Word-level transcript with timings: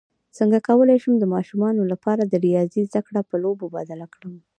څنګه 0.37 0.59
کولی 0.67 0.97
شم 1.03 1.13
د 1.19 1.25
ماشومانو 1.33 1.81
لپاره 1.91 2.23
د 2.25 2.33
ریاضي 2.45 2.81
زدکړه 2.89 3.21
په 3.29 3.35
لوبو 3.43 3.65
بدله 3.75 4.05
کړم 4.13 4.33